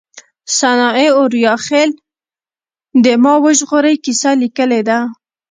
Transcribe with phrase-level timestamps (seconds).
[0.57, 1.89] سناء اوریاخيل
[3.03, 4.99] د ما وژغورئ کيسه ليکلې ده